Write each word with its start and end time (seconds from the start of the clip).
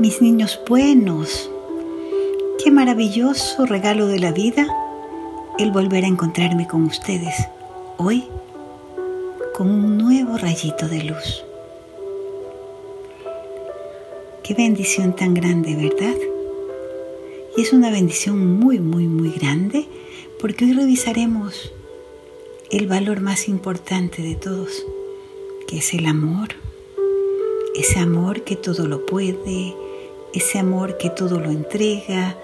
mis 0.00 0.22
niños 0.22 0.58
buenos. 0.66 1.50
Qué 2.64 2.70
maravilloso 2.70 3.66
regalo 3.66 4.06
de 4.06 4.18
la 4.18 4.32
vida 4.32 4.66
el 5.58 5.72
volver 5.72 6.04
a 6.04 6.08
encontrarme 6.08 6.66
con 6.66 6.84
ustedes 6.84 7.34
hoy 7.98 8.24
con 9.54 9.70
un 9.70 9.98
nuevo 9.98 10.38
rayito 10.38 10.88
de 10.88 11.04
luz. 11.04 11.44
Qué 14.42 14.54
bendición 14.54 15.14
tan 15.14 15.34
grande, 15.34 15.76
¿verdad? 15.76 16.16
Y 17.58 17.60
es 17.60 17.74
una 17.74 17.90
bendición 17.90 18.58
muy, 18.58 18.80
muy, 18.80 19.06
muy 19.06 19.32
grande 19.32 19.86
porque 20.40 20.64
hoy 20.64 20.72
revisaremos 20.72 21.74
el 22.70 22.86
valor 22.86 23.20
más 23.20 23.48
importante 23.48 24.22
de 24.22 24.34
todos, 24.34 24.86
que 25.68 25.76
es 25.76 25.92
el 25.92 26.06
amor. 26.06 26.48
Ese 27.74 27.98
amor 27.98 28.44
que 28.44 28.56
todo 28.56 28.88
lo 28.88 29.04
puede, 29.04 29.74
ese 30.32 30.58
amor 30.58 30.96
que 30.96 31.10
todo 31.10 31.40
lo 31.40 31.50
entrega, 31.50 32.36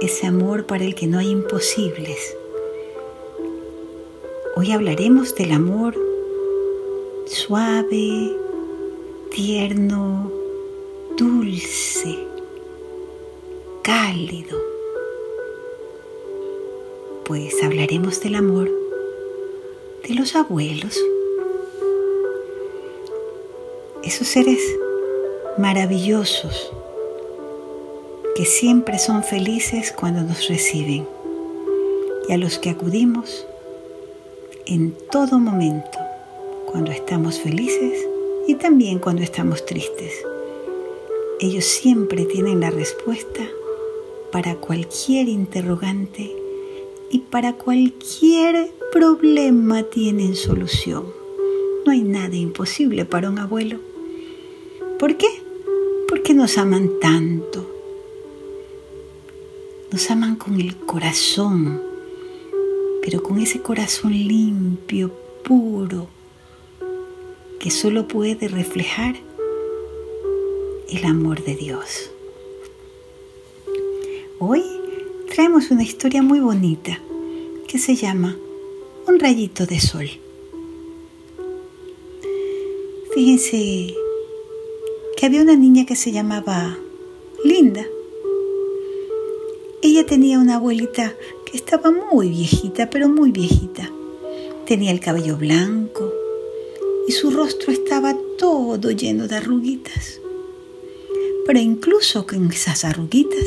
ese 0.00 0.26
amor 0.26 0.66
para 0.66 0.84
el 0.84 0.94
que 0.94 1.06
no 1.06 1.18
hay 1.18 1.30
imposibles. 1.30 2.36
Hoy 4.56 4.72
hablaremos 4.72 5.34
del 5.34 5.52
amor 5.52 5.94
suave, 7.26 8.34
tierno, 9.30 10.32
dulce, 11.16 12.18
cálido. 13.82 14.58
Pues 17.26 17.62
hablaremos 17.62 18.20
del 18.22 18.36
amor 18.36 18.70
de 20.08 20.14
los 20.14 20.34
abuelos. 20.34 20.98
Esos 24.02 24.26
seres 24.26 24.60
maravillosos 25.58 26.72
que 28.38 28.44
siempre 28.44 29.00
son 29.00 29.24
felices 29.24 29.90
cuando 29.90 30.22
nos 30.22 30.46
reciben 30.46 31.04
y 32.28 32.32
a 32.32 32.36
los 32.38 32.60
que 32.60 32.70
acudimos 32.70 33.44
en 34.64 34.94
todo 35.10 35.40
momento, 35.40 35.98
cuando 36.66 36.92
estamos 36.92 37.40
felices 37.40 38.06
y 38.46 38.54
también 38.54 39.00
cuando 39.00 39.24
estamos 39.24 39.66
tristes. 39.66 40.12
Ellos 41.40 41.64
siempre 41.64 42.26
tienen 42.26 42.60
la 42.60 42.70
respuesta 42.70 43.40
para 44.30 44.54
cualquier 44.54 45.28
interrogante 45.28 46.30
y 47.10 47.18
para 47.18 47.54
cualquier 47.54 48.70
problema 48.92 49.82
tienen 49.82 50.36
solución. 50.36 51.06
No 51.84 51.90
hay 51.90 52.02
nada 52.02 52.36
imposible 52.36 53.04
para 53.04 53.30
un 53.30 53.40
abuelo. 53.40 53.80
¿Por 54.96 55.16
qué? 55.16 55.26
Porque 56.08 56.34
nos 56.34 56.56
aman 56.56 57.00
tanto. 57.00 57.57
Aman 60.10 60.36
con 60.36 60.60
el 60.60 60.76
corazón 60.76 61.88
pero 63.10 63.22
con 63.22 63.40
ese 63.40 63.62
corazón 63.62 64.12
limpio, 64.12 65.10
puro, 65.42 66.08
que 67.58 67.70
solo 67.70 68.06
puede 68.06 68.48
reflejar 68.48 69.16
el 70.90 71.04
amor 71.06 71.42
de 71.42 71.56
Dios. 71.56 72.10
Hoy 74.38 74.62
traemos 75.34 75.70
una 75.70 75.82
historia 75.82 76.20
muy 76.20 76.40
bonita 76.40 77.00
que 77.66 77.78
se 77.78 77.96
llama 77.96 78.36
Un 79.06 79.18
rayito 79.18 79.64
de 79.64 79.80
sol. 79.80 80.10
Fíjense 83.14 83.94
que 85.16 85.24
había 85.24 85.40
una 85.40 85.56
niña 85.56 85.86
que 85.86 85.96
se 85.96 86.12
llamaba 86.12 86.76
Linda. 87.42 87.86
Tenía 90.06 90.38
una 90.38 90.56
abuelita 90.56 91.14
que 91.44 91.56
estaba 91.56 91.90
muy 91.90 92.28
viejita, 92.30 92.88
pero 92.88 93.08
muy 93.08 93.30
viejita. 93.30 93.90
Tenía 94.64 94.90
el 94.90 95.00
cabello 95.00 95.36
blanco 95.36 96.12
y 97.06 97.12
su 97.12 97.30
rostro 97.30 97.72
estaba 97.72 98.16
todo 98.38 98.90
lleno 98.90 99.28
de 99.28 99.36
arruguitas. 99.36 100.20
Pero 101.46 101.58
incluso 101.58 102.26
con 102.26 102.50
esas 102.50 102.84
arruguitas, 102.84 103.44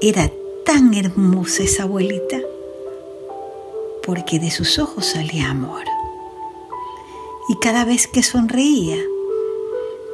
era 0.00 0.30
tan 0.64 0.94
hermosa 0.94 1.62
esa 1.62 1.84
abuelita, 1.84 2.40
porque 4.04 4.38
de 4.38 4.50
sus 4.50 4.78
ojos 4.78 5.06
salía 5.06 5.50
amor. 5.50 5.84
Y 7.48 7.56
cada 7.56 7.84
vez 7.84 8.06
que 8.06 8.22
sonreía, 8.22 8.98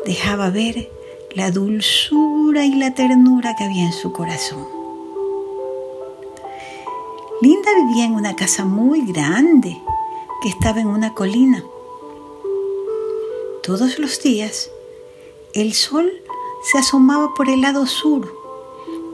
dejaba 0.06 0.50
ver 0.50 0.90
la 1.34 1.50
dulzura 1.50 2.64
y 2.64 2.74
la 2.74 2.94
ternura 2.94 3.54
que 3.56 3.64
había 3.64 3.86
en 3.86 3.92
su 3.92 4.12
corazón. 4.12 4.77
Linda 7.40 7.70
vivía 7.72 8.04
en 8.04 8.14
una 8.14 8.34
casa 8.34 8.64
muy 8.64 9.02
grande 9.12 9.80
que 10.42 10.48
estaba 10.48 10.80
en 10.80 10.88
una 10.88 11.14
colina. 11.14 11.64
Todos 13.62 14.00
los 14.00 14.20
días 14.20 14.72
el 15.52 15.72
sol 15.72 16.10
se 16.64 16.78
asomaba 16.78 17.34
por 17.34 17.48
el 17.48 17.60
lado 17.60 17.86
sur 17.86 18.34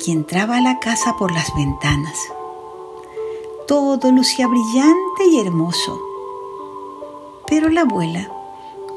y 0.06 0.10
entraba 0.10 0.56
a 0.56 0.62
la 0.62 0.80
casa 0.80 1.18
por 1.18 1.32
las 1.32 1.54
ventanas. 1.54 2.18
Todo 3.68 4.10
lucía 4.10 4.46
brillante 4.46 5.26
y 5.30 5.40
hermoso. 5.40 6.00
Pero 7.46 7.68
la 7.68 7.82
abuela 7.82 8.32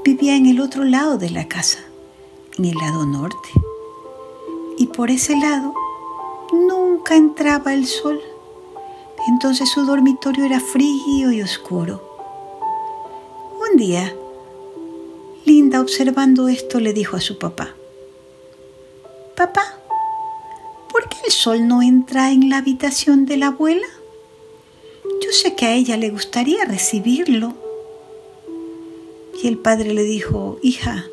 vivía 0.05 0.37
en 0.37 0.45
el 0.45 0.61
otro 0.61 0.85
lado 0.85 1.17
de 1.17 1.31
la 1.31 1.49
casa, 1.49 1.79
en 2.57 2.63
el 2.63 2.75
lado 2.75 3.05
norte. 3.05 3.49
Y 4.77 4.87
por 4.87 5.11
ese 5.11 5.35
lado 5.35 5.73
nunca 6.53 7.17
entraba 7.17 7.73
el 7.73 7.87
sol. 7.87 8.21
Entonces 9.27 9.69
su 9.69 9.85
dormitorio 9.85 10.45
era 10.45 10.59
frío 10.59 11.31
y 11.31 11.41
oscuro. 11.41 12.01
Un 13.69 13.77
día, 13.77 14.13
Linda 15.45 15.81
observando 15.81 16.47
esto 16.47 16.79
le 16.79 16.93
dijo 16.93 17.17
a 17.17 17.21
su 17.21 17.37
papá, 17.37 17.75
Papá, 19.35 19.77
¿por 20.91 21.07
qué 21.09 21.17
el 21.25 21.31
sol 21.31 21.67
no 21.67 21.81
entra 21.81 22.31
en 22.31 22.49
la 22.49 22.57
habitación 22.57 23.25
de 23.25 23.37
la 23.37 23.47
abuela? 23.47 23.87
Yo 25.23 25.31
sé 25.31 25.55
que 25.55 25.65
a 25.65 25.73
ella 25.73 25.97
le 25.97 26.09
gustaría 26.09 26.65
recibirlo. 26.65 27.53
Y 29.41 29.47
el 29.47 29.57
padre 29.57 29.93
le 29.93 30.03
dijo, 30.03 30.57
hija, 30.63 31.05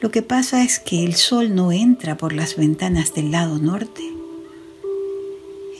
lo 0.00 0.10
que 0.10 0.22
pasa 0.22 0.62
es 0.62 0.78
que 0.78 1.04
el 1.04 1.14
sol 1.14 1.54
no 1.54 1.72
entra 1.72 2.16
por 2.16 2.32
las 2.32 2.56
ventanas 2.56 3.14
del 3.14 3.30
lado 3.30 3.58
norte. 3.58 4.15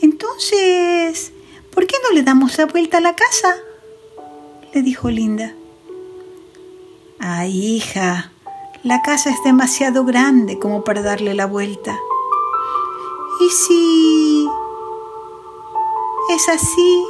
Entonces, 0.03 1.33
¿por 1.71 1.87
qué 1.87 1.97
no 2.03 2.15
le 2.15 2.23
damos 2.23 2.59
la 2.59 2.67
vuelta 2.67 2.99
a 2.99 3.01
la 3.01 3.15
casa? 3.15 3.57
le 4.73 4.83
dijo 4.83 5.09
Linda. 5.09 5.55
Ay, 7.19 7.77
hija, 7.77 8.31
la 8.83 9.01
casa 9.01 9.31
es 9.31 9.43
demasiado 9.43 10.05
grande 10.05 10.59
como 10.59 10.85
para 10.85 11.01
darle 11.01 11.35
la 11.35 11.47
vuelta. 11.47 11.99
¿Y 13.41 13.49
si 13.51 14.49
es 16.35 16.49
así? 16.49 17.05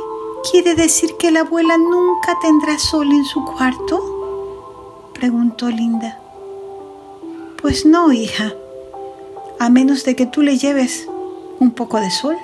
¿Quiere 0.50 0.76
decir 0.76 1.16
que 1.18 1.32
la 1.32 1.40
abuela 1.40 1.76
nunca 1.76 2.38
tendrá 2.40 2.78
sol 2.78 3.10
en 3.10 3.24
su 3.24 3.44
cuarto? 3.44 5.10
preguntó 5.12 5.68
Linda. 5.68 6.20
Pues 7.60 7.84
no, 7.84 8.12
hija, 8.12 8.52
a 9.58 9.68
menos 9.70 10.04
de 10.04 10.14
que 10.14 10.26
tú 10.26 10.42
le 10.42 10.56
lleves 10.56 11.08
un 11.58 11.72
poco 11.72 11.98
de 11.98 12.10
sol 12.10 12.36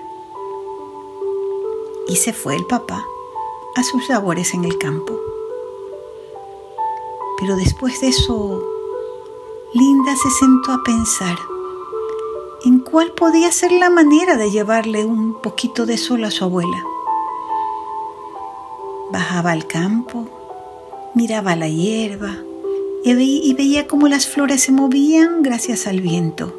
y 2.08 2.16
se 2.16 2.32
fue 2.32 2.56
el 2.56 2.66
papá 2.66 3.06
a 3.74 3.82
sus 3.82 4.08
labores 4.08 4.54
en 4.54 4.64
el 4.64 4.78
campo. 4.78 5.18
Pero 7.38 7.56
después 7.56 8.00
de 8.00 8.08
eso, 8.08 8.62
Linda 9.72 10.14
se 10.16 10.30
sentó 10.30 10.72
a 10.72 10.82
pensar 10.84 11.36
en 12.64 12.78
cuál 12.78 13.12
podía 13.12 13.50
ser 13.50 13.72
la 13.72 13.90
manera 13.90 14.36
de 14.36 14.50
llevarle 14.50 15.04
un 15.04 15.40
poquito 15.40 15.86
de 15.86 15.98
sol 15.98 16.24
a 16.24 16.30
su 16.30 16.44
abuela. 16.44 16.84
Bajaba 19.10 19.50
al 19.50 19.66
campo, 19.66 20.28
miraba 21.14 21.56
la 21.56 21.68
hierba 21.68 22.36
y 23.04 23.54
veía 23.54 23.88
cómo 23.88 24.06
las 24.06 24.28
flores 24.28 24.62
se 24.62 24.70
movían 24.70 25.42
gracias 25.42 25.86
al 25.88 26.00
viento. 26.00 26.54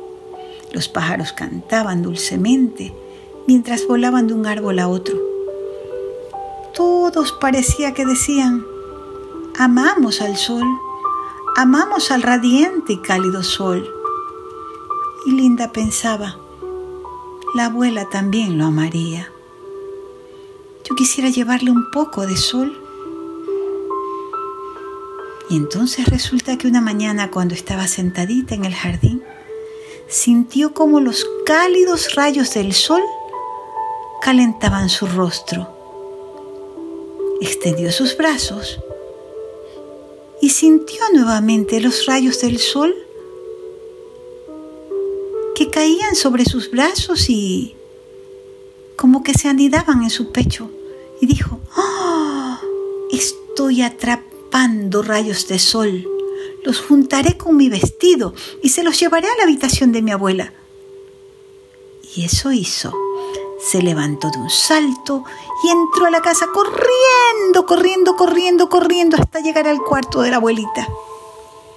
Los 0.73 0.89
pájaros 0.89 1.31
cantaban 1.31 2.01
dulcemente 2.01 2.93
mientras 3.47 3.87
volaban 3.87 4.27
de 4.27 4.33
un 4.33 4.45
árbol 4.45 4.79
a 4.79 4.89
otro 4.89 5.32
todos 7.13 7.31
parecía 7.31 7.93
que 7.93 8.05
decían, 8.05 8.65
amamos 9.57 10.21
al 10.21 10.35
sol, 10.35 10.65
amamos 11.55 12.09
al 12.11 12.23
radiante 12.23 12.93
y 12.93 12.97
cálido 12.97 13.43
sol. 13.43 13.87
Y 15.25 15.31
Linda 15.31 15.71
pensaba, 15.71 16.37
la 17.53 17.65
abuela 17.65 18.09
también 18.09 18.57
lo 18.57 18.65
amaría. 18.65 19.31
Yo 20.83 20.95
quisiera 20.95 21.29
llevarle 21.29 21.71
un 21.71 21.91
poco 21.91 22.25
de 22.25 22.35
sol. 22.35 22.77
Y 25.49 25.55
entonces 25.55 26.07
resulta 26.07 26.57
que 26.57 26.67
una 26.67 26.81
mañana 26.81 27.29
cuando 27.29 27.53
estaba 27.53 27.87
sentadita 27.87 28.55
en 28.55 28.65
el 28.65 28.73
jardín, 28.73 29.23
sintió 30.07 30.73
como 30.73 30.99
los 30.99 31.25
cálidos 31.45 32.15
rayos 32.15 32.53
del 32.55 32.73
sol 32.73 33.03
calentaban 34.21 34.89
su 34.89 35.05
rostro. 35.05 35.82
Extendió 37.43 37.91
sus 37.91 38.15
brazos 38.15 38.79
y 40.41 40.49
sintió 40.49 41.01
nuevamente 41.13 41.79
los 41.81 42.05
rayos 42.05 42.39
del 42.41 42.57
sol 42.57 42.93
que 45.55 45.69
caían 45.69 46.15
sobre 46.15 46.45
sus 46.45 46.71
brazos 46.71 47.29
y 47.29 47.75
como 48.95 49.23
que 49.23 49.33
se 49.33 49.49
anidaban 49.49 50.03
en 50.03 50.09
su 50.09 50.31
pecho. 50.31 50.69
Y 51.21 51.25
dijo, 51.25 51.59
¡Oh! 51.77 52.57
Estoy 53.11 53.81
atrapando 53.81 55.01
rayos 55.03 55.47
de 55.47 55.59
sol 55.59 56.07
los 56.63 56.79
juntaré 56.79 57.37
con 57.37 57.57
mi 57.57 57.69
vestido 57.69 58.33
y 58.61 58.69
se 58.69 58.83
los 58.83 58.99
llevaré 58.99 59.27
a 59.27 59.35
la 59.37 59.43
habitación 59.43 59.91
de 59.91 60.01
mi 60.01 60.11
abuela. 60.11 60.53
Y 62.15 62.23
eso 62.23 62.51
hizo. 62.51 62.93
Se 63.63 63.81
levantó 63.81 64.29
de 64.29 64.39
un 64.39 64.49
salto 64.49 65.23
y 65.63 65.69
entró 65.69 66.05
a 66.05 66.11
la 66.11 66.21
casa 66.21 66.47
corriendo, 66.53 67.65
corriendo, 67.65 68.15
corriendo, 68.15 68.69
corriendo 68.69 69.17
hasta 69.17 69.39
llegar 69.39 69.67
al 69.67 69.79
cuarto 69.79 70.21
de 70.21 70.31
la 70.31 70.37
abuelita. 70.37 70.87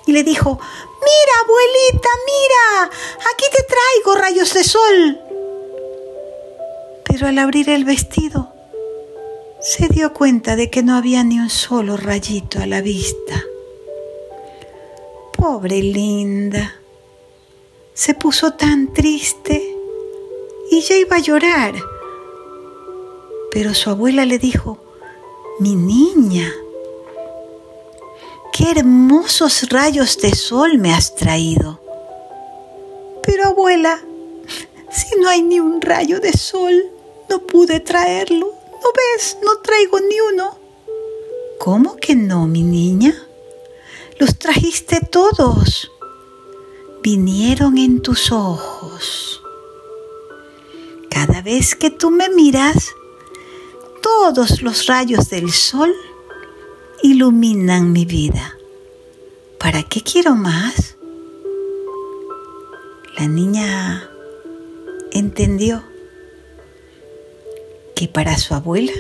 Y 0.05 0.13
le 0.13 0.25
dijo, 0.25 0.59
mira, 0.59 1.33
abuelita, 1.45 2.09
mira, 2.27 2.91
aquí 3.33 3.45
te 3.53 3.63
traigo 3.63 4.21
rayos 4.21 4.53
de 4.55 4.65
sol. 4.65 5.21
Pero 7.05 7.29
al 7.29 7.39
abrir 7.39 7.71
el 7.71 7.85
vestido, 7.85 8.53
se 9.61 9.89
dio 9.89 10.13
cuenta 10.13 10.57
de 10.57 10.71
que 10.71 10.83
no 10.83 10.97
había 10.97 11.23
ni 11.25 11.39
un 11.39 11.51
solo 11.51 11.97
rayito 11.97 12.61
a 12.61 12.67
la 12.67 12.81
vista. 12.81 13.43
Pobre 15.37 15.83
Linda. 15.83 16.81
Se 17.95 18.15
puso 18.15 18.55
tan 18.55 18.93
triste 18.93 19.76
y 20.71 20.81
ya 20.81 20.97
iba 20.97 21.17
a 21.17 21.21
llorar. 21.21 21.75
Pero 23.51 23.75
su 23.75 23.91
abuela 23.91 24.25
le 24.25 24.39
dijo, 24.39 24.79
mi 25.61 25.75
niña, 25.75 26.53
qué 28.53 28.71
hermosos 28.71 29.69
rayos 29.71 30.19
de 30.19 30.35
sol 30.35 30.79
me 30.79 30.93
has 30.93 31.15
traído. 31.15 31.81
Pero 33.23 33.47
abuela, 33.47 34.01
si 34.91 35.19
no 35.21 35.29
hay 35.29 35.43
ni 35.43 35.61
un 35.61 35.81
rayo 35.81 36.21
de 36.21 36.33
sol, 36.33 36.85
no 37.29 37.41
pude 37.41 37.81
traerlo. 37.81 38.47
¿No 38.47 38.91
ves? 38.95 39.39
No 39.43 39.59
traigo 39.59 39.99
ni 40.01 40.21
uno. 40.33 40.59
¿Cómo 41.59 41.97
que 41.97 42.15
no, 42.15 42.47
mi 42.47 42.63
niña? 42.63 43.27
los 44.19 44.39
trajiste 44.39 45.01
todos, 45.01 45.91
vinieron 47.03 47.77
en 47.79 48.01
tus 48.01 48.33
ojos. 48.33 49.43
Cada 51.27 51.43
vez 51.43 51.75
que 51.75 51.91
tú 51.91 52.11
me 52.11 52.29
miras, 52.29 52.95
todos 54.03 54.63
los 54.63 54.87
rayos 54.87 55.29
del 55.31 55.51
sol 55.53 55.95
iluminan 57.03 57.93
mi 57.93 58.05
vida. 58.05 58.57
¿Para 59.59 59.83
qué 59.83 60.03
quiero 60.03 60.35
más? 60.35 60.97
La 63.19 63.27
niña 63.27 64.09
entendió 65.11 65.83
que 67.95 68.09
para 68.09 68.37
su 68.39 68.55
abuela 68.55 68.93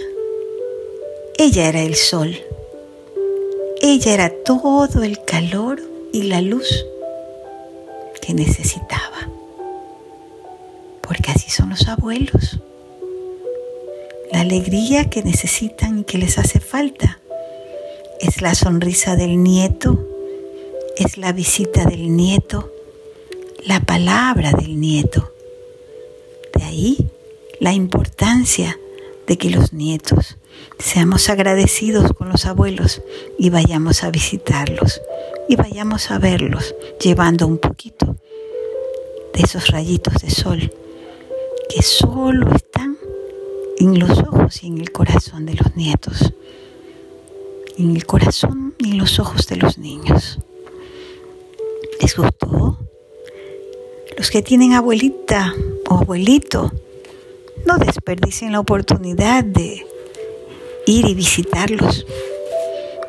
ella 1.38 1.68
era 1.68 1.82
el 1.82 1.94
sol 1.94 2.36
ella 3.80 4.14
era 4.14 4.30
todo 4.30 5.02
el 5.02 5.22
calor 5.24 5.80
y 6.12 6.24
la 6.24 6.40
luz 6.40 6.84
que 8.20 8.34
necesitaba. 8.34 9.05
Así 11.36 11.50
son 11.50 11.68
los 11.68 11.86
abuelos. 11.86 12.60
La 14.32 14.40
alegría 14.40 15.10
que 15.10 15.22
necesitan 15.22 15.98
y 15.98 16.04
que 16.04 16.16
les 16.16 16.38
hace 16.38 16.60
falta 16.60 17.20
es 18.20 18.40
la 18.40 18.54
sonrisa 18.54 19.16
del 19.16 19.42
nieto, 19.42 20.02
es 20.96 21.18
la 21.18 21.32
visita 21.32 21.84
del 21.84 22.16
nieto, 22.16 22.72
la 23.66 23.80
palabra 23.80 24.52
del 24.52 24.80
nieto. 24.80 25.30
De 26.54 26.64
ahí 26.64 27.10
la 27.60 27.74
importancia 27.74 28.78
de 29.26 29.36
que 29.36 29.50
los 29.50 29.74
nietos 29.74 30.38
seamos 30.78 31.28
agradecidos 31.28 32.14
con 32.14 32.30
los 32.30 32.46
abuelos 32.46 33.02
y 33.38 33.50
vayamos 33.50 34.04
a 34.04 34.10
visitarlos 34.10 35.02
y 35.50 35.56
vayamos 35.56 36.10
a 36.10 36.18
verlos 36.18 36.74
llevando 36.98 37.46
un 37.46 37.58
poquito 37.58 38.16
de 39.34 39.42
esos 39.42 39.66
rayitos 39.66 40.14
de 40.22 40.30
sol 40.30 40.72
que 41.68 41.82
solo 41.82 42.54
están 42.54 42.96
en 43.78 43.98
los 43.98 44.18
ojos 44.20 44.62
y 44.62 44.68
en 44.68 44.78
el 44.78 44.92
corazón 44.92 45.46
de 45.46 45.54
los 45.54 45.76
nietos, 45.76 46.32
en 47.78 47.94
el 47.94 48.06
corazón 48.06 48.74
y 48.78 48.92
en 48.92 48.98
los 48.98 49.18
ojos 49.18 49.46
de 49.46 49.56
los 49.56 49.78
niños. 49.78 50.38
¿Les 52.00 52.16
gustó? 52.16 52.78
Los 54.16 54.30
que 54.30 54.42
tienen 54.42 54.72
abuelita 54.72 55.54
o 55.88 55.94
abuelito, 55.94 56.72
no 57.66 57.78
desperdicien 57.78 58.52
la 58.52 58.60
oportunidad 58.60 59.44
de 59.44 59.86
ir 60.86 61.06
y 61.06 61.14
visitarlos, 61.14 62.06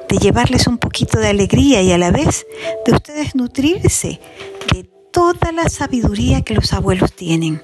de 0.09 0.17
llevarles 0.17 0.67
un 0.67 0.77
poquito 0.77 1.19
de 1.19 1.27
alegría 1.27 1.81
y 1.81 1.91
a 1.91 1.97
la 1.97 2.11
vez 2.11 2.45
de 2.85 2.93
ustedes 2.93 3.35
nutrirse 3.35 4.19
de 4.73 4.83
toda 5.11 5.51
la 5.51 5.69
sabiduría 5.69 6.41
que 6.41 6.55
los 6.55 6.73
abuelos 6.73 7.13
tienen. 7.13 7.61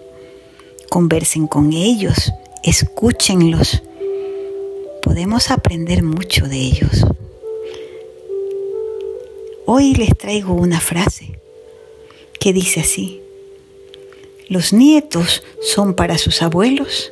Conversen 0.94 1.48
con 1.48 1.74
ellos, 1.74 2.32
escúchenlos. 2.62 3.82
Podemos 5.02 5.50
aprender 5.50 6.04
mucho 6.04 6.48
de 6.48 6.58
ellos. 6.58 7.04
Hoy 9.66 9.96
les 9.96 10.16
traigo 10.16 10.54
una 10.54 10.80
frase 10.80 11.40
que 12.40 12.54
dice 12.54 12.82
así, 12.82 13.22
los 14.50 14.72
nietos 14.72 15.44
son 15.64 15.96
para 15.96 16.20
sus 16.20 16.44
abuelos 16.44 17.12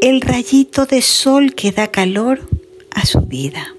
el 0.00 0.22
rayito 0.22 0.86
de 0.86 1.02
sol 1.02 1.54
que 1.54 1.72
da 1.72 1.88
calor 1.88 2.40
a 2.92 3.04
su 3.04 3.20
vida. 3.20 3.74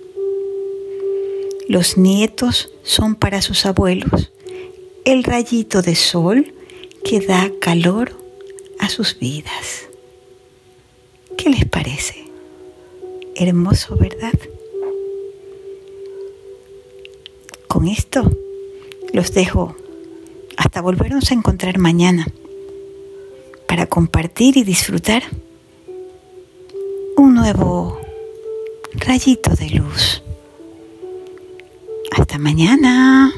Los 1.67 1.97
nietos 1.97 2.71
son 2.83 3.15
para 3.15 3.41
sus 3.41 3.65
abuelos 3.65 4.31
el 5.03 5.23
rayito 5.23 5.81
de 5.81 5.95
sol 5.95 6.53
que 7.03 7.21
da 7.21 7.51
calor 7.59 8.18
a 8.79 8.89
sus 8.89 9.17
vidas. 9.19 9.87
¿Qué 11.37 11.49
les 11.49 11.65
parece? 11.65 12.25
Hermoso, 13.35 13.95
¿verdad? 13.95 14.33
Con 17.67 17.87
esto 17.87 18.29
los 19.13 19.33
dejo 19.33 19.75
hasta 20.57 20.81
volvernos 20.81 21.31
a 21.31 21.35
encontrar 21.35 21.77
mañana 21.77 22.27
para 23.67 23.85
compartir 23.85 24.57
y 24.57 24.63
disfrutar 24.63 25.23
un 27.15 27.35
nuevo 27.35 27.99
rayito 28.93 29.51
de 29.51 29.69
luz. 29.69 30.23
Hasta 32.11 32.37
mañana. 32.37 33.31